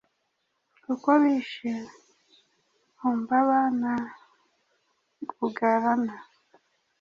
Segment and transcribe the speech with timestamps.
[0.83, 1.71] kuko bishe
[2.99, 3.93] Humbaba na
[5.37, 6.15] Gugalanna